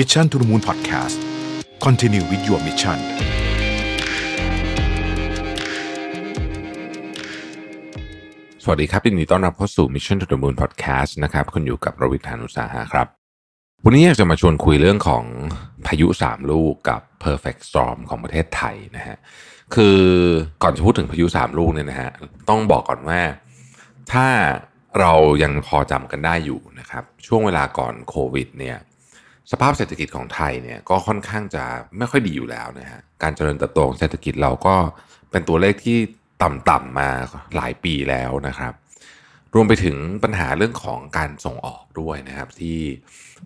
[0.00, 1.16] Mission to the Moon Podcast
[1.84, 2.98] Continue with your mission
[8.62, 13.06] สวัสดีครับยินดีต้อนรับเข้าสู่ Mission to the Moon Podcast นะครับคุณอยู่กับรวิทานุสาหะครับ
[13.84, 15.24] วันนี้อยากจะมาชวนคุยเรื่องของ
[15.86, 19.16] พายุสามลูกกับ perfect storm ของประเทศไทยนะฮะ
[19.74, 19.98] คือ
[20.62, 22.10] ก่อนจะพูดถึงพายุสามลูกเนี่ยนะฮะ
[22.48, 23.20] ต้องบอกก่อนว่า
[24.12, 24.26] ถ้า
[24.98, 28.78] เรายังพอจำกันได้อยู่นะครับ ช่วงเวลาก่อนโควิดเนี่ย
[29.52, 31.64] สภาพเศรษฐกิจของไทยเนี่ยก็ค่อนข้างจะ
[31.98, 34.76] ไม่ค่อยดีอยู่แล้วนะฮะการเจริญเติบโตของเศรษฐกิจเราก็
[35.30, 35.98] เป็นตัวเลขที่
[36.42, 37.08] ต่ำๆมา
[37.56, 38.72] หลายปีแล้วนะครับ
[39.54, 42.78] รวมไปถึงปัญหาเรื่องของการส่งออกด้วยนะครับ ที่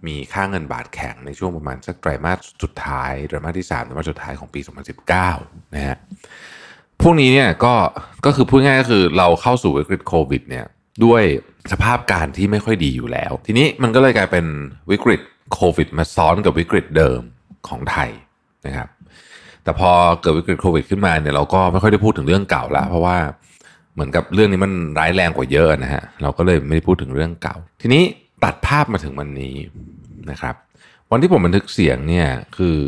[0.06, 4.60] มีค่าเงินบาทแข็งในช่วงประมาณสักไตรมาสสุดท้ายไตรมาสที่3ไตรมาสสุดท้ายของปี
[5.16, 5.96] 2019 นะฮะ
[7.02, 7.74] พวกนี้เนี่ยก็
[8.26, 10.66] ก็คือพูดง่ายก็คือเราเข้าสู่วิกฤตโควิดเนี่ย
[11.04, 11.22] ด้วย
[11.72, 14.46] สภาพการที่ไม่ค่อยดีอยู่แล้ว ทีนี้มันก็เลยกลายเป็น
[14.90, 15.20] วิกฤต
[15.52, 17.20] โควิดมาซ้อนกับวิกฤตเดิม
[17.68, 18.10] ของไทย
[18.66, 18.88] นะครับ
[19.62, 23.16] แต่พอเกิดวิกฤตโควิดขึ้นมาเนี่ยเราก็ไม่ค่อยได้พูดถึงเรื่องเก่าแล้วเพราะว่า
[23.94, 28.02] เหมือนกับเรื่องนี้มันร้ายแรงกว่าเยอะนะฮะเราก็เลยไม่ได้พูดถึงเรื่องเก่า ทีนี้
[28.44, 29.56] ตัดภาพมาถึงวันนี้
[30.30, 30.54] นะครับ
[31.10, 32.78] วันที่ผมบันทึกเสียงเนี่ยคือ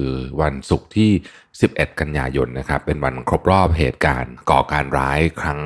[0.43, 1.11] วันศุกร์ที่
[1.55, 5.61] 11 กันยายนนะครับ เป็นวันครบรอบเหตุการณ์ก่อการร้ายครั้ง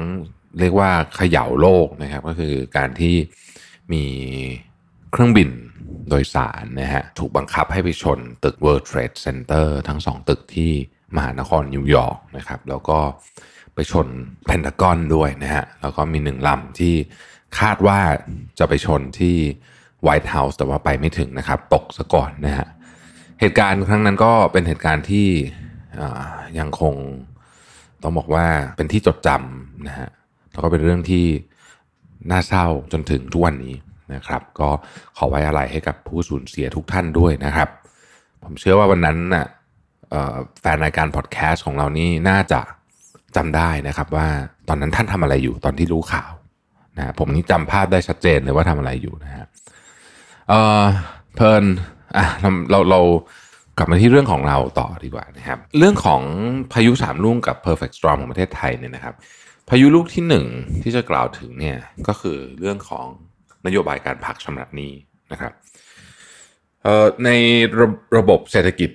[0.60, 3.14] เรียกว่าเขย่าโลกนะครับ ก็คือการที่
[3.92, 4.04] มี
[5.12, 5.50] เครื่องบิน
[6.08, 10.72] โดยสารนะฮะถูกบังคับให้ไปชนตึก World Trade Center ทั้งสองตึกที่
[11.16, 12.98] มหานครนิวยอร์กนะครับแล้วก็
[13.74, 14.06] ไปชน
[14.44, 16.94] เพนทากอนด้วยนะฮะแล้วก็มีหนึ่งลำที่
[17.58, 17.98] คาดว่า
[18.58, 19.36] จะไปชนที่
[20.02, 22.66] ไวท์เฮาส์แต่ว่าไปไม่ถึงนะครับ ตกซะก่อนนะฮะ
[23.40, 25.28] เหตุการณ์ครั้งนั้นก็เป็นเหตุการณ์ที่
[26.58, 26.94] ยังคง
[28.02, 30.08] ต้องบอกว่าเป็นที่จดจำนะฮะ
[30.52, 31.26] แล้วก็เป็นเรื่องที่
[32.30, 33.74] น่าเศร้าจนถึงทุกวันนี้
[34.14, 34.68] นะครับ ก็
[35.16, 37.68] ขอไว้อะไรให้กับผู้สูญเสียทุกท่านด้วยนะครับ
[38.44, 39.46] ผมเชื่อว่าวันนั้นน่ะ
[40.60, 42.60] แฟนรายการพอดแคสต์ของเรานี่น่าจะ
[43.36, 44.28] จำได้นะครับว่า
[44.68, 46.32] ตอนนั้นท่านทำอะไรอยู่ตอนที่รู้ข่าว
[46.96, 49.46] นะผมนี่จำภาพได้ชัดเจนเลยว่าทำอะไรอยู่นะฮะ
[50.48, 50.84] เออ
[51.34, 51.64] เพลิน
[52.16, 53.00] อะเราเราเรา
[53.78, 56.22] กลับมาที่เรื่องของเราต่อดีกว่านะครับ เรื่องของ
[56.72, 59.14] พายุสามลูกกับ perfect storm ของประเทศไทยเนี่ยนะครับ
[59.68, 60.46] พายุลูกที่หนึ่ง
[60.82, 61.78] ที่จะกล่าวถึงเนี่ย
[62.08, 63.06] ก็คือเรื่องของ
[63.66, 64.92] นโยบายการพักชำระหนี้
[65.32, 65.52] นะครับ
[67.24, 67.30] ใน
[67.80, 67.88] ระ
[68.18, 68.90] ระบบเศรษฐกิจ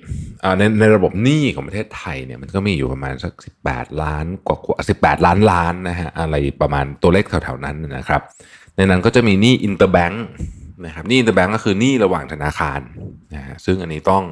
[0.57, 4.57] ในในระบบหนี้ของประเทศไทยเนี่ยมันก็มีอยู่ประมาณสักสิบแปดล้านกว่า
[4.89, 8.21] สิบแปดล้านล้านนะฮะอะไรประมาณตัวเลขแถวๆนั้นนะครับ
[8.75, 10.25] ในนั้นก็จะมีหนี้ interbank
[10.85, 12.79] นะครับหนี้ interbank ก็คือหนี้ระหว่างธนาคาร
[13.35, 14.23] นะฮะซึ่งอันนี้ต้อง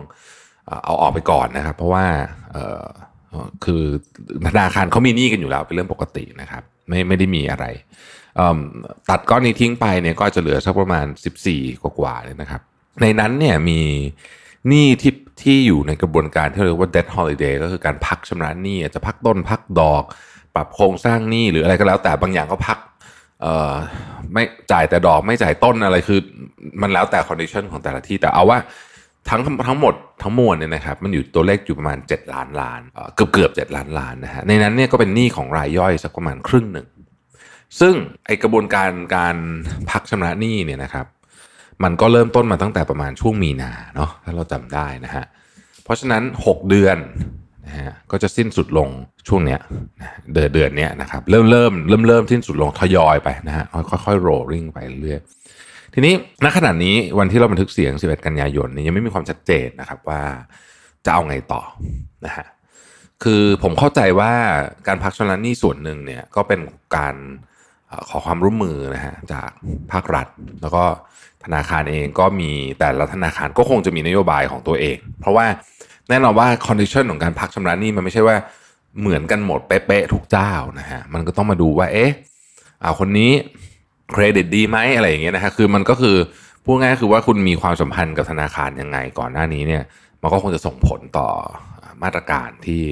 [0.83, 2.05] เอาออกไปก่อนนะครับ เพราะว่า
[3.65, 3.83] คือ
[4.47, 7.65] ธนาคารเขามีหนี้กันอยู่แล้วเป็นเรื่องปกตินะครับ ไม่ไม่ได้มีอะไร
[9.09, 11.05] ตัดก้อนนี้ทิ้งไปเนี่ยก็จะเหลือสักประมาณ
[11.47, 12.61] 14 กว่าๆเลยนะครับ
[13.01, 13.79] ในนั้นเนี่ยมี
[14.67, 20.03] หนี้ที่ที่อยู่ในกระบวนการที่เรียกว่า debt holiday ก็คือการพักชำระหนี้อาจจะพักต้นพักดอก
[20.55, 22.77] ปรับโครงสร้างหนี้หรืออะไรก็แล้วแต่บางอย่างก็พัก
[24.33, 26.19] ไม่จ่ายแต่ดอกไม่จ่ายต้นอะไรคือ
[26.81, 28.59] มันแล้วแต่ condition ของแต่ละที่แต่เอาว่า
[29.29, 32.81] ทั้งทั้งหมดทั้งมวลเนี่ยนะครับมันอยู่ตัวเลขอยู่ประมาณ 7 ล้านล้าน
[33.15, 36.87] เกือบเกือบ7ล้านล้านนะฮะในนั้นเนี่ยก็เป็นหนี้ของรายย่อยสักประมาณครึ่งหนึ่ง
[37.79, 37.93] ซึ่ง
[38.25, 39.35] ไอ้กระบวนการการ
[39.89, 41.05] พักชำระหนี้เนี่ยนะครับ
[41.83, 45.25] มันก็เริ่มต้นมาตั้งแต่ประมาณช่วงมีนาเนาะถ้าเราจำได้นะฮะ
[45.83, 46.97] เพราะฉะนั้น 6 เดือน
[47.65, 48.89] นะฮะก็จะสิ้นสุดลง
[49.27, 49.59] ช่วงเนี้ย
[50.33, 55.19] เดือนเดือนเนี้ยนะครับเริ่มเริ่มเริ่มเริ่มสิ้นสุดลงทยอยไปนะฮะค่อยๆโรลลิ่งไปเรื่อย
[55.93, 56.13] ทีนี้
[56.43, 60.21] ณขณะนี้วันที่เราบันทึกเสียง 11 กันยายนนี้ยังไม่มีความชัดเจนนะครับว่า
[61.05, 61.61] จะเอาไงต่อ
[62.25, 62.45] นะฮะ
[63.23, 64.33] คือผมเข้าใจว่า
[64.87, 66.59] การพักชำระหนี้ส่วนหนึ่งเนี่ยก็เป็น
[66.97, 67.15] การ
[68.09, 69.49] ขอความร่วมมือนะฮะจาก
[69.91, 70.27] ภาครัฐ
[70.61, 70.83] แล้วก็
[71.43, 75.45] ธนาคารเองก็มีแต่ละธนาคารก็คงจะมีนโยบายของตัวเอง เพราะว่า
[76.09, 78.35] แน่นอนว่า condition ของการพักชำระหนี้มันไม่ใช่ว่า
[78.99, 82.11] เหมือนกันหมดเป๊ะๆทุกเจ้านะฮะมันก็ต้องมาดูว่าเอ๊ะ
[82.83, 83.31] อาคนนี้
[84.11, 86.15] เครดิตดีไหมอะไรอย่างเงี้ยนะฮะคือมันก็คือ
[86.65, 89.83] พูดง่ายคือว่าคุณมีความสัมพันธ์กับธนาคารยังไงก่อนหน้านี้เนี่ย
[90.21, 91.29] มันก็คงจะส่งผลต่อ
[92.03, 92.83] มาตรการที่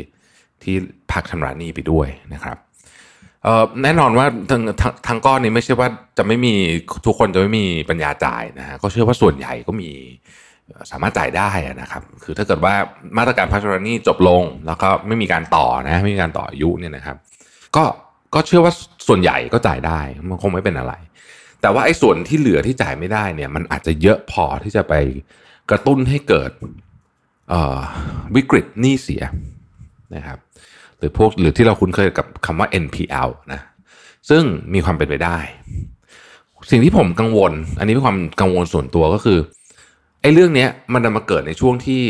[0.63, 0.75] ที่
[1.11, 2.57] พักชำระหนี้ไปด้วยนะครับ
[3.83, 4.61] แน่นอนว่าทาง
[5.07, 5.87] ทางก้อนนี้ไม่ใช่ว่า
[6.17, 6.53] จะไม่มี
[7.05, 9.91] ทุกคนจะไม่มีปัญญาจ่ายนะฮะก็เชื่อว่าส่วนใหญ่ก็มี
[10.91, 11.49] สามารถจ่ายได้
[11.81, 12.73] นะครับ คือถ้าเกิดว่า
[13.17, 17.17] มาตรการพัชรนี่จบลง แล้วก็ไม่มีการต่อนะไม่มีการต่ออายุเนี่ยนะครับ
[17.75, 17.83] ก็
[18.33, 18.73] ก็เชื่อว่า
[19.07, 19.99] ส่วนใหญ่ก็จ่ายได้
[20.29, 20.93] มันคงไม่เป็นอะไร
[21.61, 24.93] แต่ว่าไอ้ส่วนที่เหลือที่จ่ายไม่ได้เนี่ยมันอาจจะเยอะพอที่จะไป
[25.69, 26.51] กระตุ้นให้เกิด
[28.35, 29.23] วิกฤตหนี้เสีย
[30.15, 30.37] นะครับ
[30.99, 33.61] หรือพวกหรือที่เราคุ้นเคยกับคำว่า NPL นะ
[34.29, 35.37] ซึ่งมีความเป็นไปได้
[36.71, 39.39] สิ่งที่ผมกังวล อันนี้เป็นความกังวลส่วนตัวก็คือ
[40.21, 42.01] ไอ้เรื่องนี้มันจะมาเกิดในช่วงที่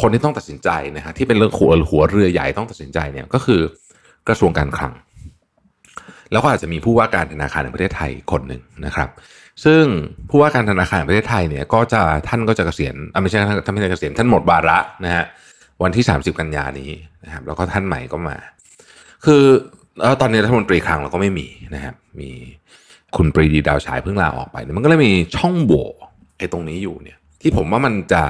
[0.00, 3.60] คนที่ต้องตัดสินใจนะครับที่เป็นเรื่องหัวหัวเรือใหญ่ต้องตัดสินใจเนี่ยก็คือ
[4.28, 4.92] กระทรวงการคลัง
[6.32, 9.08] แล้วก็อาจจะมีผู้ว่าการธนาคารแห่งประเทศไทยคนหนึ่งนะครับ
[9.64, 9.82] ซึ่ง
[10.30, 15.24] ผู้ว่าการธนาคารแห่งประเทศไทยเนี่ยก็จะท่านก็จะเกษียณไม่ใช่ท่านไม่ใช่เกษียณท่านหมดวาระนะฮะ
[15.82, 16.90] วันที่ 30 กันยานี้
[17.24, 18.36] นะครับแล้วก็ท่านใหม่ก็มา
[19.24, 19.42] คือ
[20.02, 22.30] แล้วตอนนี้รัฐมนตรีคลังเราก็ไม่มีนะครับมี
[23.16, 25.86] คุณปรีดีดาวฉายเพิ่งลาออกไปมันก็เลยมีช่องโหว่
[26.38, 28.22] ไอ้ตรงนี้อยู่เนี่ย ที่ผมว่ามันจะ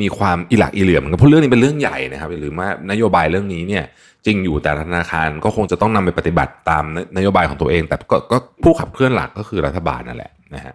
[0.00, 3.84] มีความอิหลักอิเหลื่อมเหมือนกันเพราะเรื่องนี้เป็นเรื่องใหญ่นะครับหรือว่านโยบายเรื่องนี้เนี่ย
[4.26, 6.84] จริงอยู่แต่ธนาคารก็คงจะต้องนำไปปฏิบัติตาม
[7.16, 10.74] นโยบายของตัวเอง แต่ก็ก็ผู้ขับเคลื่อนหลักก็คือรัฐบาลนั่นแหละนะฮะ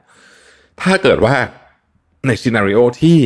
[0.81, 1.36] ถ้าเกิดว่า
[2.28, 3.18] ในซีนารีโอที่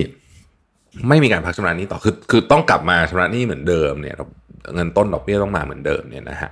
[1.09, 4.15] ไม่มีการพักชำระหนี้ต่อคือคือต้องกลับมาชำระหนี้เหมือนเดิมเนี่ย
[4.75, 6.51] เงินต้นดอกเบี้ยต้องมาเหมือนเดิมเนี่ยนะฮะ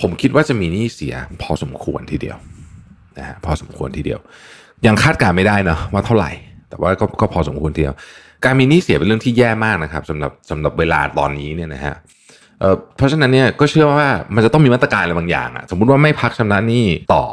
[0.00, 2.36] ผมคิดว่าจะมีหนี้เสียพอสมควรทีเดียว
[3.18, 4.20] นะฮะพอสมควรทีเดียว
[4.86, 6.30] ยังคาดการไม่ได้เนาะว่าเท่าไหร่
[6.68, 7.96] แต่ว่าก็ก็พอสมควรทีเดียว
[8.44, 11.94] การมีหนี้เสียเป็นเรื่องที่แย่มากนะครับสำหรับสำหรับเวลาตอนนี้เนี่ยนะฮะ
[12.60, 17.24] เอ่อเพราะฉะนั้นเนี่ยก็เชื่อว่ามันจะต้องมีมาตรการอะไรบางอย่างอะสมมุติว่าไม่พักชำระหนี้ต่อ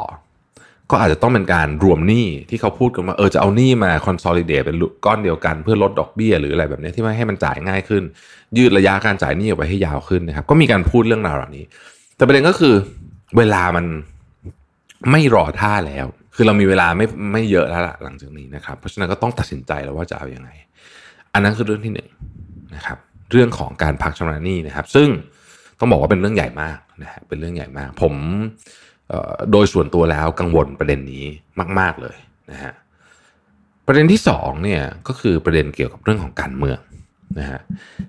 [0.90, 8.02] ก็อาจจะต้องเป็นการรวมหนี้ที่เขาพูดกันว่าเออจะเอาหนี้มาคอนโซลิเดตเป็นก้อนเดียวกันเพื่อลดดอกเบี้ยหรืออะไรแบบนี้ที่ไม่ให้มันจ่ายง่ายขึ้น
[8.56, 11.64] ยืดระยะการจ่ายหนี้ออกไปให้ยาวขึ้นนะครับ ก็มีการพูดเรื่องราวเหล่านี้
[12.16, 12.74] แต่ประเด็นก็คือ
[13.36, 13.86] เวลามัน
[15.10, 20.50] ไม่รอท่าแล้ว คือเรามีเวลาไม่ไม่เยอะแล้วล่ะหลังจากนี้นะครับ เพราะฉะนั้นก็ต้องตัดสินใจแล้วว่าจะเอาอยัางไง
[21.32, 22.08] อันนั้นคือเรื่องที่หนึ่ง
[22.74, 22.98] นะครับ
[23.32, 25.08] เรื่องของการพักชำระหนี้นะครับ ซึ่ง
[25.78, 28.14] ต้องบอกว่าเป็นเรื่องใหญ่มากนะฮะเป็นเรื่องใหญ่มาก ผม
[29.52, 31.24] โดยส่วนตัวแล้วกังวลประเด็นนี้
[31.78, 32.16] มาก ๆเลย
[32.50, 32.72] นะฮะ
[33.86, 36.78] ประเด็นที่สองเนี่ยก็คือประเด็นเกี่ยวกับเรื่องของการเมือง
[37.38, 37.60] นะฮะ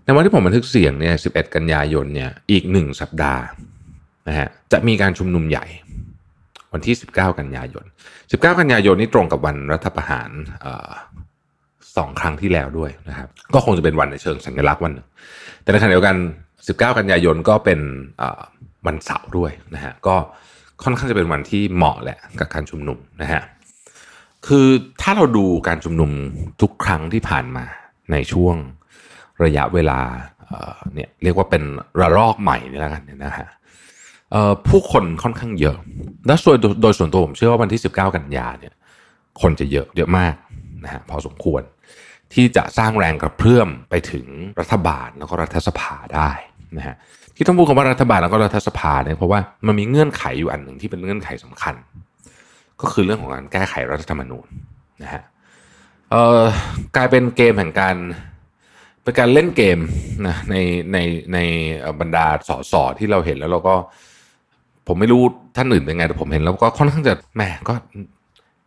[0.04, 3.44] ในวันที่ผมบันทึกเสียงเนี่ย11 กันยายนเนี่ยอีกหนึ่งสัปดาห์
[4.28, 5.66] นะฮะจะมีการชุมนุมใหญ่
[6.74, 7.86] วันที่ 19 กันยายน
[8.18, 10.30] 19 กันยายนนี่ตรงกับวันรัฐประหาร
[11.98, 15.08] สองครั้งที่แล้วด้วยนะครับก็คงจะเป็นวันในเชิงสัญลักษณ์วันหนึ่ง
[15.62, 16.16] แต่ในขณะเดียวกัน
[16.58, 17.80] 19 กันยายนก็เป็น
[18.88, 20.16] วันเสาร์ด้วยนะฮะก็
[20.84, 23.42] ค่อนข้างจะเป็นวันที่เหมาะแหละกับการชุมนุมนะฮะ
[24.48, 24.68] คือ
[25.02, 26.12] ถ้าเราดูการชุมนุม
[26.62, 27.66] ทุกครั้งที่ผ่านมา
[28.12, 28.56] ในช่วง
[29.44, 30.00] ระยะเวลา
[30.94, 31.64] เนี่ยเรียกว่าเป็น
[32.02, 33.48] ระลอกใหม่นี่แล้วกันนะฮะ
[34.68, 35.78] ผู้คนค่อนข้างเยอะ
[36.28, 38.74] และโดยโดยส่วนตัวผมเชื่อว่าวันที่ 19 กันยาเนี่ย
[39.42, 40.36] คนจะเยอะเยอะมาก
[40.84, 41.62] นะฮะพอสมควร
[42.34, 44.26] ที่จะสร้างแรงกระเพื่อมไปถึง
[44.60, 46.32] รัฐบาลแล้วก็รัฐสภาได้
[46.78, 46.96] นะฮะ
[47.38, 51.76] ที่ต้องพูดคำว่ารัฐบาลแล้วก็รัฐสภาเนี่ยเพราะว่ามันมีเงื่อนไขอยู่อันหนึ่งที่เป็นเงื่อนไขสำคัญ
[52.82, 54.48] ก็คือเรื่องของการแก้ไขรัฐธรรมนูญ
[55.04, 55.24] นะฮะ
[56.12, 56.42] เอ่อ
[56.96, 57.96] กลายเป็นเกมแห่งการ
[59.04, 59.80] เป็นการเล่นเกม
[60.28, 60.56] นะใน
[60.94, 60.98] ใน
[61.34, 61.38] ใน
[62.00, 63.76] บรรดาสอสอที่เราเห็นแล้วเราก็
[64.88, 65.24] ผมไม่รู้
[65.56, 67.74] ท่านอื่นเป็นไงแต่ผมเห็นแล้วก็ค่อนข้างจะแหมก็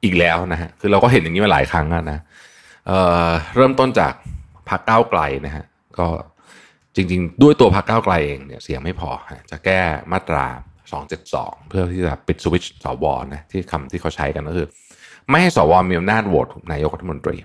[0.05, 2.19] อีกแล้วนะฮะคือเราก็เห็นอย่างนี้มาหลายครั้งนะ
[2.87, 4.13] เอ่อเริ่มต้นจาก
[4.69, 5.65] พรรคก้าวไกลนะฮะ
[5.99, 6.07] ก็
[6.97, 9.11] จริง ๆ ด้วยตัวพรรคก้าวไกลเองเนี่ยเสียงไม่พอ
[9.51, 9.81] จะแก้
[10.13, 10.47] มาตรา
[11.09, 14.69] 272 เพื่อที่จะปิดสวิตช์สวนะที่คำที่เขาใช้กันก็คือ
[15.31, 17.37] ไม่ให้สวมีอำนาจโหวตนายกรัฐมนตรี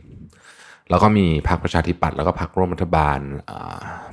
[0.90, 3.20] แล้วก็มีพรรคประชาธิปัตย์แล้วก็พรรคร่วมรัฐบาล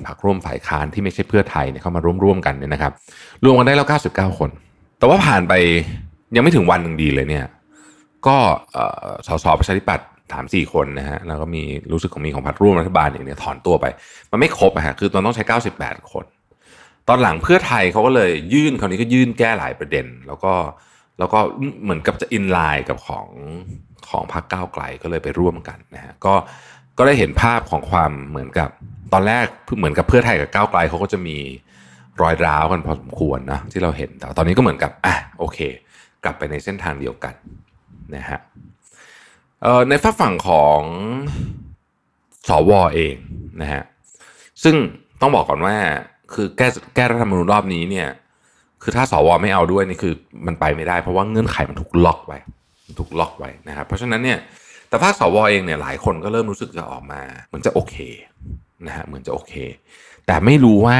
[0.07, 2.93] พรรคร่วมฝ่ายค้านที่ไม่ใช่เพื่อไทยเนี่ยเข้ามาร่วมๆกันเนี่ยนะครับ
[3.43, 4.49] รวมกันได้แล้ว 99 คน
[4.99, 5.53] แต่ว่าผ่านไป
[6.35, 7.45] ยังไม่ถึงวันหนึ่งดีเลยเนี่ย
[8.27, 8.37] ก็
[9.27, 13.85] สสประชาธิปัตย์ สามสี่คนนะฮะแล้วก็มีรู้สึกของมีของพรรคร่วมรัฐบาลอย่างเนี้ยถอนตัวไป
[14.31, 16.25] มันไม่ครบอะฮะคือตอนต้องใช้เก้าสิบแปดคน
[17.07, 20.53] ตอนหลังเพื่อไทยเขาก็เลยยื่นคราวนี้ก็ยื่นแก้หลายประเด็น แล้วก็
[21.19, 21.39] แล้วก็
[21.83, 23.27] เหมือนกับจะอินไลน์กับของ
[24.09, 26.33] ของพรรคก้าวไกลก็เลยไปร่วมกันนะฮะก็
[26.97, 28.69] ก็ได้เห็นภาพของความเหมือนกับ
[29.13, 29.45] ตอนแรก
[29.77, 31.37] เหมือนกับเพื่อไทยกับก้าวไกลเขาก็จะมี
[32.21, 35.59] รอยร้าวกันพอสมควรนะที่เราเห็นแต่ตอนนี้ก็เหมือนกับอะโอเค
[36.23, 37.33] กลับไปในเส้นทางเดียวกัน
[38.15, 38.39] นะฮะ
[39.89, 40.81] ในฝฝั่งของ
[42.47, 43.15] สวอเอง
[43.61, 43.83] นะฮะ
[44.63, 44.75] ซึ่ง
[45.21, 45.75] ต้องบอกก่อนว่า
[46.33, 48.07] คือแก้แก้รัฐธรรมนูญรอบนี้เนี่ย
[48.81, 50.13] คือถ้าสวไม่เอาด้วยนี่คือ
[50.45, 52.39] มันไปไม่ได้ เพราะว่าเงื่อนไขมันถูกล็อกไว้
[52.99, 54.39] ถูกล็อกไว้นะครับเพราะฉะนั้นเนี่ย
[54.89, 57.95] แต่ภาคสวเองเนี่ยหลายคนก็เริ่มรู้สึกจะออกมา เหมือนจะโอเค
[58.87, 59.53] นะฮะเหมือนจะโอเค
[60.27, 60.99] แต่ไม่รู้ว่า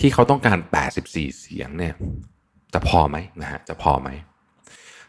[0.00, 0.58] ที่เขาต้องการ
[0.98, 1.94] 84 เสียงเนี่ย
[2.74, 4.08] จะพอไหมนะฮะจะพอไหม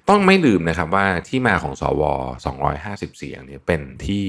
[0.09, 2.03] ต้องไม่ลืมนะครับว่าที่มาของสว
[2.59, 4.25] 250 เสียงเนี่ยเป็นที่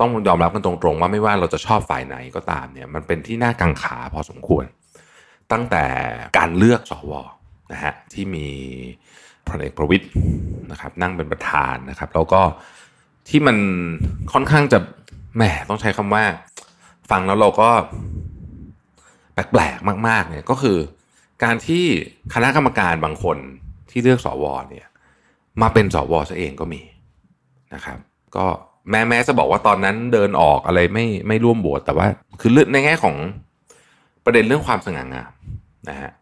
[0.00, 4.64] ต้องยอมรับกันตรงๆ ว่าไม่ว่าเราจะชอบฝ่ายไหนก็ตามเนี่ยมันเป็นที่น่ากังขาพอสมควร
[5.52, 5.84] ตั้งแต่
[6.38, 7.12] การเลือกสว
[7.72, 8.46] นะฮะที่มี
[9.48, 10.06] พลเอกประวิตย
[10.70, 12.40] นะครับนั่งเป็นประธานนะครับ แล้วก็
[13.28, 13.56] ที่มัน
[14.32, 14.78] ค่อนข้างจะ
[15.36, 16.24] แหมต้องใช้คำว่า
[17.10, 17.70] ฟังแล้วเราก็
[19.34, 20.78] แปลกๆมาก ๆ เนี่ยก็คือ
[21.44, 21.84] การที่
[22.34, 23.38] คณะกรรมการบางคน
[23.94, 24.86] ที่เลือกสวเนี่ย
[25.62, 26.82] มาเป็นสวซะเองก็มี
[27.74, 27.98] นะครับ
[28.36, 28.46] ก็
[28.90, 32.06] แม้แม้จะบอกว่าตอนนั้นเดินออกอะไรไม่ไม่ร่วมโหวตแต่ว่า
[32.40, 33.16] คือเรื่อในแง่ของ
[34.24, 35.32] ประเด็นเรื่องความสง่างาม
[35.88, 36.12] นะฮะ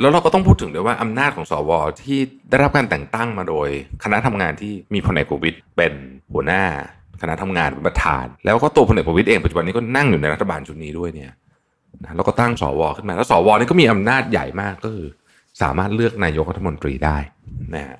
[0.00, 1.70] แล้วเราก็ต้องพูดถึงด้วยว่าอำนาจของสว
[2.02, 2.18] ที่
[2.50, 3.68] ได้รับการแต่งตั้งมาโดย
[4.04, 5.92] คณะทำงานที่มีพลเอกประวิตยเป็น
[6.32, 6.64] หัวหน้า
[7.22, 11.32] คณะทำงานเป็นประธาน แล้วก็ตัวพลเอกประวิตยเองปัจจุบันนี้ก็นั่งอยู่ในรัฐบาลชุดนี้ด้วยเนี่ย
[12.02, 15.08] นะแล้วก็ตั้งสวขึ้นมาแล้วสวนี่ก็มีอำนาจใหญ่มากก็คือ
[15.62, 17.18] สามารถเลือกนายกรัฐมนตรีได้
[17.74, 17.98] นะฮะ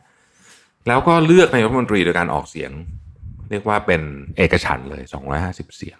[0.88, 2.70] แล้วก็เลือกนายกรัฐมนตรีโดยการออกเสียง
[3.50, 4.02] เรียกว่าเป็น
[4.36, 5.02] เอกฉันเลย
[5.40, 5.98] 250 เสียง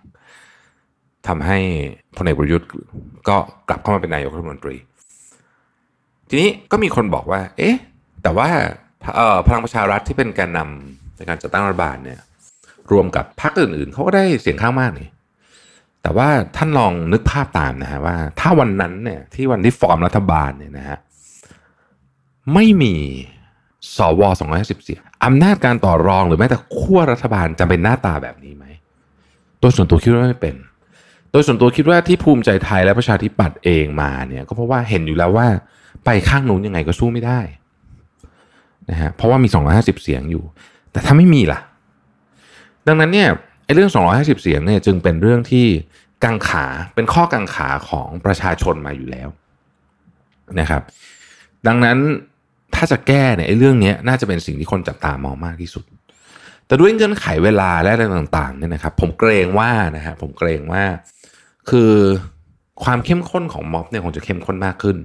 [1.29, 1.59] ทำให้
[2.17, 2.69] พลเอกประยุทธ์
[3.29, 3.37] ก็
[3.69, 4.77] กลับเข้ามาเป็นนายกรัฐมนตรี
[6.29, 7.77] ทีนี้ก็มีคนบอกว่า เอ๊ะ
[8.23, 8.49] แต่ว่า
[9.47, 12.21] พลังประชารัฐที่เป็นแกนนำในการจัดตั้งรัฐบาลเนี่ย
[12.93, 15.09] รวมกับพรรคอื่นๆเขาก็ได้เสียงข้างมากนี่
[16.03, 20.99] แต่ว่าท่านลองนึกภาพตามนะฮะว่าถ้าวันนั้นเนี่ยที่วันที่ฟอร์มรัฐบาลเนี่ยนะฮะ
[22.55, 22.95] ไม่มี
[23.97, 28.65] สวอ250เสียงอำนาจการต่อรองหรือแม้แต่ขั้วรัฐบาลจะเป็นหน้าตาแบบนี้ไหม
[29.61, 30.55] โดยส่วนตัวคิดว่าไม่เป็น
[31.33, 35.47] โดยส่วนตัวคิดว่าที่ภูมิใจไทยและประชาธิปัตย์เองมาเนี่ย ก็เพราะว่าเห็นอยู่แล้วว่า
[36.05, 37.41] ไปข้างนู้นยังไงก็สู้ไม่ได้
[38.91, 40.45] นะฮะเพราะว่ามี 250 เสียงอยู่
[40.93, 41.61] แต่ถ้าไม่มีล่ะ
[42.87, 43.29] ดังนั้นเนี่ย
[43.65, 45.67] ไอ้เรื่อง 250 เสียงเนี่ยจึงเป็นเรื่องที่
[46.25, 49.29] กังขาเป็นข้อกังขาของประชาชนมาอยู่แล้ว
[50.61, 50.83] นะครับ
[51.67, 51.99] ดังนั้น
[52.75, 55.85] ถ้าจะแก้เนี่ยไอ้เรื่องนี้น่าจะเป็นสิ่งที่คนจับตามองมากที่สุด
[56.67, 60.85] แต่ด้วยเงื่อนไขเวลาและอะไรต่างๆเนี่ยนะครับ ผมเกรงว่านะฮะผมเกรงว่า
[61.71, 61.93] คือ
[62.85, 64.97] ความเข้มข้นของม็อบเนี่ยคงจะเข้มข้นมากขึ้น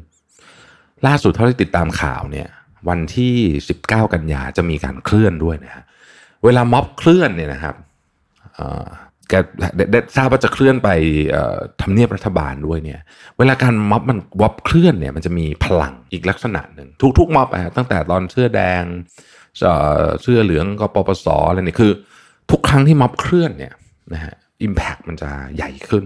[1.07, 2.47] ล่าสุดเท่าที่ติดตามข่าวเนี่ย
[2.89, 3.35] วันที่
[3.75, 5.83] 19 กันยาจะมีการเคลื่อนด้วยนะฮะ
[6.43, 7.75] เวลาม็อบเคลื่อนเนี่ยนะครับ
[9.29, 9.33] แก
[9.91, 10.89] ได้ทราบว่าจะเคลื่อนไป
[11.81, 12.99] ทำเนียบรัฐบาลด้วยเนี่ย
[13.37, 16.89] เวลาการม็อบมันวอบเคลื่อนเนี่ย มันจะมีพลังอีกลักษณะหนึ่ง
[17.19, 18.83] ทุกๆม็อบตั้งแต่ตอนเสื้อแดง
[20.21, 21.91] เสื้อเหลืองกปปสอะไรเนี่ยคือ
[22.51, 23.73] ทุกครั้งที่ม็อบเคลื่อนเนี่ย
[24.13, 26.05] นะฮะอิมแพคมันจะใหญ่ขึ้น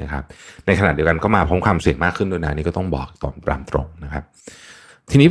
[0.00, 0.24] นะครับ
[0.66, 4.24] ในขณะเดียวกันก็มาพร้อมความเสี่ยงมากขึ้นด้วยนะนี่ก็ต้องบอกตอนตามตรงนะครับ
[5.10, 5.28] ทีนี้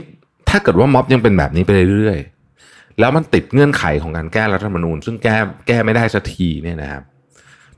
[0.50, 2.18] ถ้าเกิดว่าม็อบยังเป็นแบบนี้ไปเรื่อย
[3.00, 5.36] แล้วมันติดเงื่อนไขของการแก้รัฐธรรมนูญ ซึ่งแก้
[5.68, 7.04] แก้ไม่ได้สักทีเนี่ยนะครับ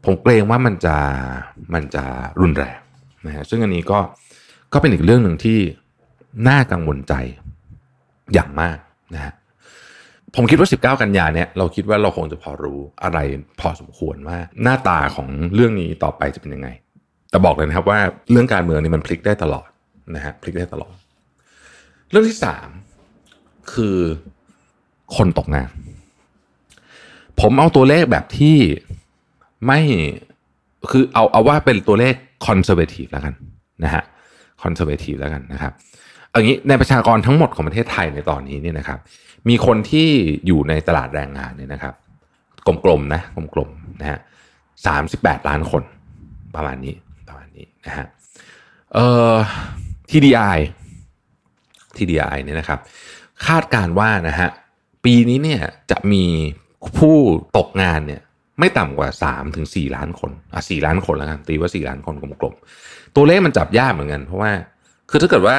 [0.06, 0.98] ผมเกรงว่ามันจะ
[1.74, 2.04] มันจะ
[2.42, 2.80] รุนแรง
[3.26, 4.00] นะฮะซึ่งอันนี้ก็
[4.74, 5.60] ก็เป็นอีกเรื่องหนึ่งที่
[6.48, 7.14] น่ากังวลใจ
[8.34, 8.78] อย่างมาก
[9.16, 9.34] นะฮะ
[10.36, 13.20] ผมคิดว่า 19 กันยาเนี่ยเราคิดว่าเราคงจะพอรู้อะไร
[13.60, 16.70] พอสมควรว่าหน้าตาของเรื่องนี้ต่อไปจะเป็นยังไง
[17.30, 18.00] แต่บอกเลยนะครับว่า
[18.32, 19.70] เรื่องการเมืองนี่มันพลิกได้ตลอด
[20.16, 20.96] นะฮะพลิกได้ตลอด
[22.10, 22.68] เรื่องที่สาม
[23.74, 23.98] คือ
[25.16, 25.70] คนตกงาน
[27.40, 28.58] ผมเอาตัวเลขแบบที่
[29.66, 29.80] ไม่
[30.90, 32.14] คือเอาเอาว่าเป็นตัวเลข
[32.46, 33.34] conservative แล้วกัน
[33.84, 34.04] นะฮะ
[34.64, 35.74] conservative แล้วกันนะครับ
[36.32, 39.00] อย่างนี้ในประชากรทั้งหมดของประเทศไทยในตอนนี้เนี่ยนะครับ
[39.50, 40.10] มีคนที่
[40.46, 41.94] อยู่ในตลาดแรงงานเนี่ยนะครับ
[42.86, 43.22] กลมๆนะ
[43.54, 44.20] กลมๆนะฮะ
[44.86, 45.84] สามสิบแปดล้านคน
[46.56, 46.96] ประมาณนี้
[47.28, 48.06] ประมาณนี้นะฮะ
[48.94, 49.36] เอ่อ
[50.10, 50.60] TDI
[51.98, 52.80] TDI เนี่ยนะครับ
[53.46, 54.50] คาดการว่านะฮะ
[55.06, 56.24] ปีนี้เนี่ยจะมี
[56.98, 57.18] ผู้
[57.58, 58.22] ตกงานเนี่ย
[58.60, 64.52] ไม่ต่ำกว่า3ถึง4ล้านคนอะ4ล้านคนแล้วกันตีว่า 4 ล้านคนกลมๆ ตัวเลขมันจับยากเหมือนกัน เพราะว่า
[65.10, 65.58] คือถ้าเกิดว่า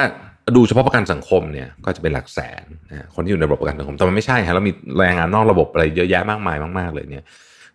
[0.55, 7.25] ดูเฉพาะประกันสังคมเนี่ยก็จะเป็นหลักแสนนะคนที่อยู่ในระบบประกันสังคมแต่มันไม่ใช่ฮะเรามีแรงงานนอกระบบอะไรเยอะแยะมากมายมาก ๆ เลยเนี่ย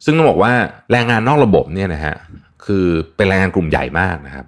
[0.05, 0.53] ซึ่งต้องบอกว่า
[0.93, 2.15] แรงงานนอกระบบเนี่ยนะฮะ
[2.67, 2.85] คือ
[3.17, 4.47] เป็นแรงงานกลุ่มใหญ่มากนะครับ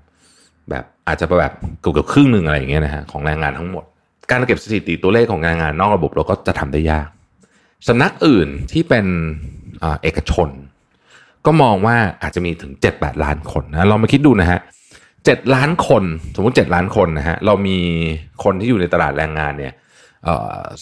[0.70, 3.84] แบบอาจจะแบบเกือบครึ่งหนึ่งอะไรอย่างเงี้ยนะฮะของแรงงานทั้งหมด
[4.30, 7.08] การเก็บสถิติตัวเลขของแรงงานนอกระบบเราก็จะทำได้ยาก
[7.88, 9.06] สำนักอื่นที่เป็น
[10.02, 10.48] เอกชน
[11.46, 14.60] ก็มองว่าอาจจะมีถึง 7-8 ล้านคนนะเรามาคิดดูนะฮะ
[15.24, 17.78] เจ็ดล้านคน สมมติ7ล้านคนนะฮะเรามี
[18.44, 19.74] คนที่อยู่ในตลาดแรงงานเนี่ย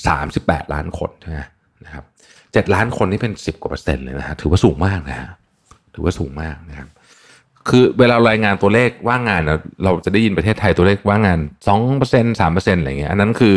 [0.07, 1.41] สามสิบแปดล้านคนใช่ไหม
[1.85, 2.05] นะครับ
[2.53, 5.29] เจ็ดล้านคนนี่เป็นสิบกว่าเปอร์เซ็นต์เลยนะฮะถือว่าสูงมากนะฮะ
[5.95, 6.89] ถือว่าสูงมากนะครับ
[7.69, 9.41] คือเวลารายงานตัวเลขว่างงาน
[9.85, 11.39] เราจะได้ยินประเทศไทยตัวเลขว่างงาน
[11.69, 13.57] สองเปอร์เซ็นสามเปอร์เซ็นต์อะไรเงี้ยอันนั้นคือ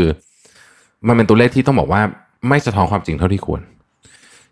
[1.07, 2.01] มันเป็นตัวเลขที่ต้องบอกว่า
[2.49, 3.61] ไม่สะท้อนความจริงเท่าที่ควร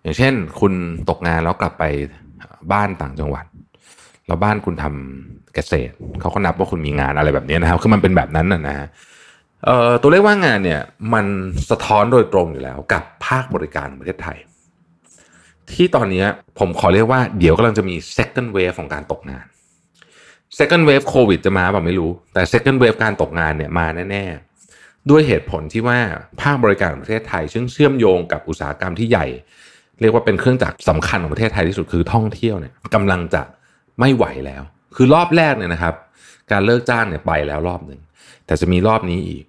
[0.01, 0.73] อย่างเช่น คุณ
[1.09, 1.83] ตกงานแล้วกลับไป
[2.71, 3.45] บ้านต่างจังหวัด
[4.27, 8.87] แล้วบ้านคุณทำเกษตรเขาก็นับว่าคุณมีงานอะไรแบบนี้นะครับ คือมันเป็นแบบนั้นนะฮะ
[10.01, 10.81] ตัวเลขว่างงานเนี่ย
[11.13, 11.25] มัน
[11.69, 14.37] สะท้อนโดยตรงอยู่แล้วกับภาคบริการประเทศไทย
[15.73, 16.25] ที่ตอนนี้
[16.59, 19.45] ผมขอเรียกว่าเดี๋ยวกำลังจะมี second wave ของการตกงาน
[20.59, 25.99] second wave โควิดจะมาแบบไม่รู้ แต่ second wave การตกงานเนี่ยมาแน่ๆ ด้วยเหตุผลที่ว่า
[26.41, 29.27] ภาคบริการประเทศไทย ซึ่งเชื่อมโยงกับอุตสาหกรรมที่ใหญ่
[30.01, 33.41] เรียกว่าเป็นเครื่องจักรสำคัญของประเทศไทยที่สุดคือท่องเที่ยวเนี่ยกำลังจะ
[33.99, 34.63] ไม่ไหวแล้ว
[34.95, 35.95] คือรอบแรกเนี่ยนะครับ
[36.51, 38.01] การเลิกจ้างเนี่ยไปแล้วรอบหนึ่ง
[38.45, 39.43] แต่จะมีรอบนี้อีก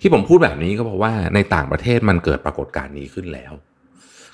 [0.00, 3.52] ที่ผมพูดแบบนี้ก็เพราะว่าในต่างประเทศมันเกิดปรากฏการณ์นี้ขึ้นแล้ว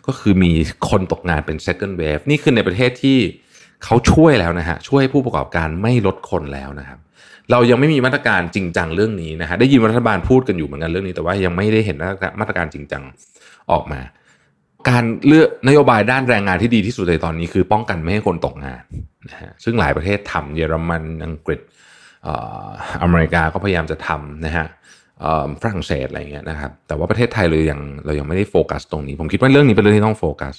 [0.07, 0.53] ก็คือมี
[0.91, 3.19] คนตกงานเป็น second wave นี่คือในประเทศที่
[3.85, 6.99] เขาช่วยแล้วนะฮะช่วยผู้ประกอบการไม่ลดคนแล้วนะครับ
[7.51, 11.97] เรายังไม่มีมาตรการจริงจังเรื่องนี้นะฮะได้ยินรัฐบาลพูดกันอยู่เหมือนกันเรื่องนี้แต่ว่ายังไม่ได้เห็น
[12.41, 13.03] มาตรการจริงจัง
[13.73, 14.01] ออกมา
[14.89, 18.83] การเลือกนโยบายด้านแรงงานที่ดีที่สุดในตอนนี้คือป้องกันไม่ให้คนตกงาน
[19.31, 21.61] นะฮะซึ่งหลายประเทศทำเยอรมันอังกฤษ
[23.03, 24.67] อเมริกาก็พยายามจะทำนะฮะ
[25.63, 30.55] ฝรั่งเศสอะไรเงี้ยนะครับ แต่ว่าประเทศไทยเรายังเรายังไม่ได้โฟกัสตรงนี้ ผมคิดว่าเรื่องนี้เป็นเรื่องที่ต้องโฟกัส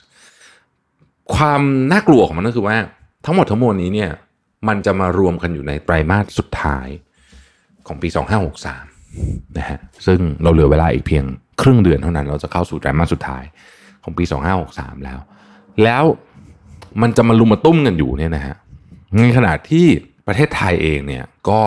[1.36, 1.62] ความ
[1.92, 2.78] น่ากลัวของมันก็คือว่า
[3.26, 4.12] ทั้งหมดทั้งมวลนี้เนี่ย
[4.68, 6.88] มันจะมารวมกันอยู่ในไตรมาสสุดท้าย
[7.88, 8.08] ของปี
[8.78, 11.24] 2563นะฮะซึ่งเราเหลือเวลาอีกเพียง
[11.62, 13.44] ครึ่งเดือนเท่านั้น เราจะเข้าสู่ไตรมาสสุดท้าย
[14.04, 14.24] ของปี
[14.66, 15.20] 2563 แล้ว
[15.84, 16.04] แล้ว
[17.02, 18.56] มันจะมาลุมมาตุ้มกันอยู่เนี่ยนะฮะ
[19.16, 19.86] ในขณะที่
[20.28, 21.62] ประเทศไทยเองเนี่ยก็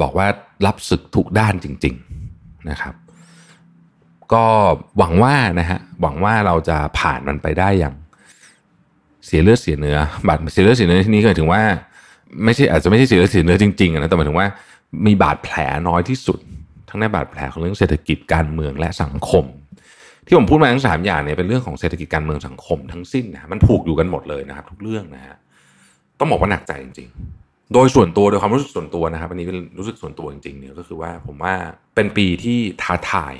[0.00, 0.26] บอกว่า
[0.66, 2.15] รับศึกทุกด้านจริง ๆ
[2.70, 2.94] นะครับ
[4.32, 4.44] ก็
[4.98, 7.94] หวังว่านะฮะหวังว่าเราจะผ่านมันไปได้อย่าง
[9.26, 11.62] เสียเลือดเสียเนื้อบาดเสียเลือดเสียเนื้อที่นี้ก็หมายถึงว่า
[12.44, 14.48] ไม่ใช่อาจจะไม่ใช่เสียเลือดเสียเนื้อจริงๆนะแต่หมายถึงว่า
[15.06, 15.56] มีบาดแผล
[15.88, 16.38] น้อยที่สุด
[16.88, 19.44] ทั้งในบาดแผลของเรื่องเศรษฐกิจการเมืองและสังคม
[20.26, 25.36] ที่ผมพูดมาทั้งสามอย่างเนี่ยเป็นเรื่องของเศรษฐกิจการเมืองสังคมทั้งสิ้นนะมันผูกอยู่กันหมดเลยนะครับ ทุกเรื่องนะฮะ
[26.18, 31.54] ต้องบอกว่าหนักใจจริงๆ โดยส่วนตัวโดยความรู้สึกส่วนตัวนะครับอันนี้เป็นรู้สึกส่วนตัวจริงๆเนี่ยก็คือว่าผมว่า
[31.94, 33.34] เป็นปีที่ท้าทาย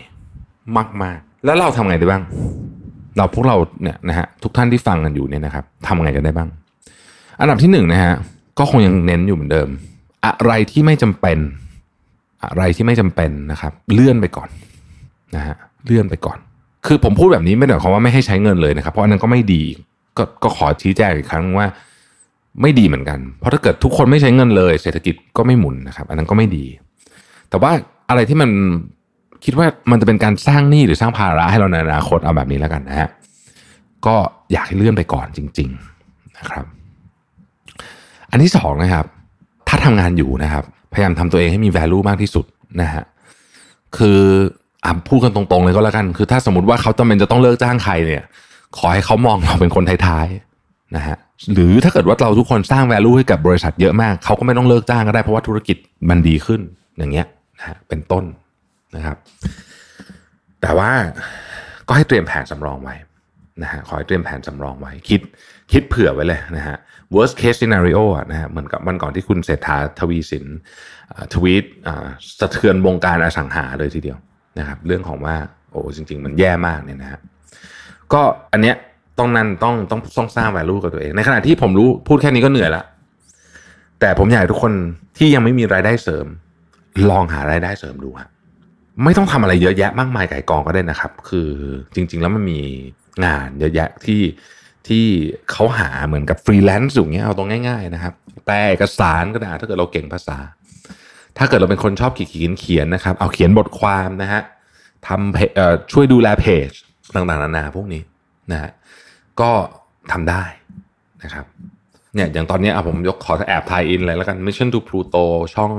[1.03, 2.23] มากๆ แล้วเราทำไงได้บ้าง
[3.17, 6.49] เราพวกเราเนี่ยนะฮะทุกท่านที่ฟังกันอยู่เนี่ยนะครับทำไงกันได้บ้าง
[7.41, 8.15] อันดับที่หนึ่งนะฮะ
[8.59, 9.69] ก็คงยังเน้นอยู่เหมือนเดิม
[10.25, 11.39] อะไรที่ไม่จำเป็น
[12.45, 14.49] อะไรที่ไม่จำเป็นนะครับ เลื่อนไปก่อน
[15.37, 15.57] นะฮะ
[15.87, 16.39] เลื่อนไปก่อน
[16.87, 19.63] คือผมพูดแบบนี้ไม่ได้หมายความว่าไม่ให้ใช้เงินเลยนะครับ เพราะอันนั้นก็ไม่ดี
[20.17, 21.67] ก็ก็ขอชี้แจงอีกครั้งว่า
[22.63, 26.67] ไม่ดีเหมือนกัน เพราะถ้าเกิดทุกคนไม่ใช้เงินเลย เศรษฐกิจก็ไม่หมุนนะครับ อันนั้นก็ไม่ดี
[27.51, 27.73] แต่ว่า
[28.09, 28.51] อะไรที่มัน
[29.45, 33.09] คิดว่ามันจะเป็นการสร้างหนี้หรือสร้างภาระให้เราในอนาคตเอาแบบนี้แล้วกันนะฮะ
[34.07, 34.15] ก็
[34.53, 35.69] อยากให้เลื่อนไปก่อนจริง
[36.05, 36.65] ๆนะครับ
[38.31, 39.07] อันที่สองนะครับ
[39.69, 42.45] ถ้าทำงานอยู่นะครับ พยายามทำตัวเองให้มี value มากที่สุด
[42.81, 43.05] นะฮะ
[43.99, 44.21] คือ
[44.85, 48.25] อ่าพูดกันตรงๆเลยก็แล้วกัน คือถ้าสมมติว่าเขาจำเป็นจะต้องเลิกจ้างใครเนี่ย
[48.77, 51.17] ขอให้เขามองเราเป็นคนท้ายๆนะฮะ
[51.55, 55.77] หรือถ้าเกิดว่าเราทุกคนสร้าง value ให้กับบริษัทเยอะมาก เขาก็ไม่ต้องเลิกจ้างก็ได้เพราะว่าธุรกิจ
[56.11, 56.61] มันดีขึ้น
[56.99, 57.27] อย่างเงี้ย
[57.59, 58.25] นะฮะเป็นต้น
[58.97, 59.17] นะครับ
[60.63, 60.91] แต่ว่า
[61.89, 62.95] ก็ให้เตรียมแผนสำรองไว้
[63.63, 65.21] นะฮะขอให้เตรียมแผนสำรองไว้ คิด
[65.73, 66.77] คิดเผื่อไว้เลยนะฮะ
[67.15, 70.45] worst case scenario นะฮะเหมือนกับวันก่อนที่คุณเศรษฐาทวีสิน
[71.35, 71.65] ทวีต
[72.41, 74.19] สะเทือนวงการอสังหาเลยทีเดียว
[74.59, 75.37] นะครับ เรื่องของว่า
[75.71, 77.21] โอ้จริง ๆ มันแย่มากเนี่ยนะฮะ
[78.13, 78.23] ก็
[78.53, 78.77] อันเนี้ย
[79.19, 82.85] ต้องนั่นต้องต้องต้องสร้าง value กับตัวเอง ในขณะที่ผมรู้พูดแค่นี้ก็เหนื่อยละ
[84.01, 84.73] แต่ผมอยากให้ทุกคน
[85.19, 86.27] ที่ยังไม่มีรายได้เสริม
[87.11, 88.29] ลองหารายได้เสริมดูฮะ
[89.05, 91.51] ไม่ต้องทำอะไรเยอะแยะมากมายไก่กองก็ได้นะครับ คือ
[91.95, 92.61] จริง ๆ แล้วมันมี
[93.25, 94.23] งานเยอะแยะที่
[94.89, 95.05] ที่
[95.51, 100.39] เขาหาเหมือนกับฟรีแลนซ์อย่างเงี้ยเอาตรงง่าย ๆ นะครับแปลเอกสารก็ได้ถ้าเกิดเราเก่งภาษา
[101.39, 104.43] ถ้าเกิดเราเป็นคนชอบเขียนเขียนนะครับ เอาเขียนบทความนะฮะ
[105.07, 106.71] ทำช่วยดูแลเพจ
[107.15, 108.03] ต่างๆนานาพวกนี้
[108.53, 108.71] นะฮะ
[109.41, 109.53] ก็
[110.13, 110.45] ทำได้
[111.25, 111.47] นะครับ
[112.15, 115.73] เนี่ยอย่างตอนนี้อะผมยกขอแอบ tie-in เลยแล้วกัน Mission to Pluto ช่อง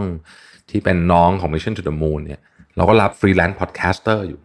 [0.69, 2.41] ที่เป็นน้องของ Mission to the Moon เนี่ย
[2.75, 4.39] เราก็รับฟรีแลนซ์ podcaster อยู่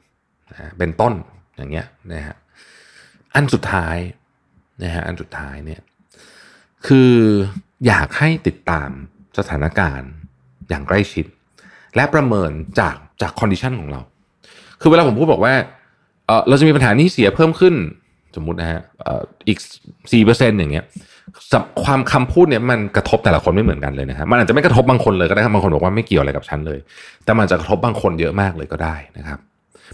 [0.79, 1.15] เป็นต้น
[1.57, 2.37] อย่างเงี้ยนะฮะ
[3.35, 3.97] อันสุดท้าย
[4.83, 5.81] นะฮะอันสุดท้ายเนี่ย
[6.87, 7.13] คือ
[7.87, 8.91] อยากให้ติดตาม
[9.39, 10.11] สถานการณ์
[10.69, 11.27] อย่างใกล้ชิด
[11.97, 14.01] และประเมินจากจาก condition ของเรา
[14.81, 15.55] คือเวลาผมพูดบอกว่า
[16.27, 17.75] เออเราจะมีปัญหาหนี้เสียเพิ่มขึ้น
[18.37, 18.81] สมมตินะฮะ
[19.49, 19.59] อีก
[20.13, 20.85] สี่เปอร์เซ็นต์อย่างเงี้ย
[21.85, 26.79] ความคำพูดเนี่ยมันกระทบแต่ละคนไม่เหมือนกันเลยนะครับมันอาจจะไม่กระทบบางคนเลยก็ได้บางคนบอกว่าไม่เกี่ยวอะไรกับฉันเลย
[27.25, 29.39] แต่มันจะกระทบบางคนเยอะมากเลยก็ได้นะครับ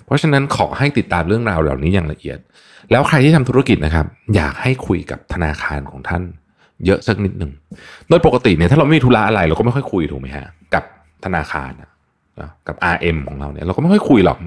[0.05, 2.39] เพราะฉะนั้นขอให้ติดตามเรื่องราวเหล่านี้อย่างละเอียด
[2.91, 6.23] แล้วใครที่ทำธุรกิจนะครับ อยากให้คุยกับธนาคารของท่าน
[6.87, 7.53] เยอะสักนิดหนึ่ง
[8.09, 10.85] โดยปกติเนี่ยถ้าเราไม่มีธุระอะไรเราก็ไม่ค่อยคุยถูกไหมฮะกับ
[11.25, 11.73] ธนาคาร
[12.69, 14.39] กับ RM ของเราเนี่ยเราก็ไม่ค่อยคุยหรอก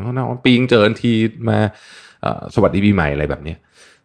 [0.44, 1.12] ปีงเจอที
[1.50, 1.58] มา
[2.56, 3.56] สวัสดีปีใหม่อะไรแบบนี้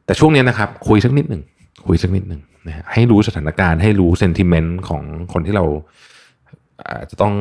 [0.07, 1.43] แต่ช่วงนี้นะครับ คุยสักนิดหนึ่ง
[1.87, 5.65] คุยสักนิดหนึ่งนะฮะให้รู้สถานการณ์ให้รู้เซนติเมนต์ของคนที่เรา
[7.11, 7.33] จะต้อง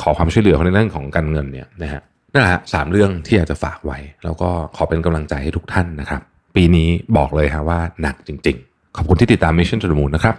[0.00, 2.00] ขอความช่วยเหลือในเรื่องของการเงินเนี่ยนะฮะ
[2.32, 6.20] นั่นแหละสามเรื่องที่อยากจะฝากไว้ แล้วก็ขอเป็นกำลังใจให้ทุกท่านนะครับ
[6.56, 10.34] ปีนี้บอกเลยฮะว่าหนักจริง ๆ ขอบคุณที่ติดตาม Mission to the Moon นะครับ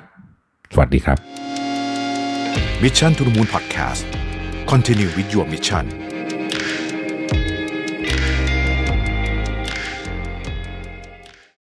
[0.73, 1.17] สวัสดีครับ
[2.83, 4.01] Mission to the Moon Podcast
[4.71, 6.06] Continue with your mission